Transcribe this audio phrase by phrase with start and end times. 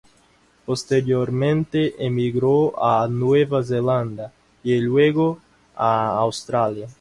[0.65, 5.37] Posteriormente emigró a Nueva Zelanda y luego,
[5.75, 6.89] a Australia.